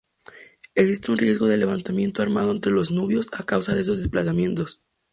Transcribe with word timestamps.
Existe 0.73 1.11
un 1.11 1.19
riesgo 1.19 1.45
de 1.45 1.57
levantamiento 1.57 2.23
armado 2.23 2.49
entre 2.49 2.71
los 2.71 2.89
nubios 2.89 3.27
a 3.33 3.43
causa 3.43 3.75
de 3.75 3.81
estos 3.81 3.99
desplazamientos. 3.99 4.81